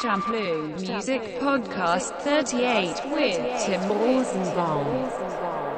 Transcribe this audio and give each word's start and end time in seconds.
Champloo 0.00 0.78
Music 0.78 1.20
Podcast 1.40 2.14
38 2.20 3.02
with 3.10 3.66
Tim 3.66 3.80
Rosenbaum. 3.90 5.77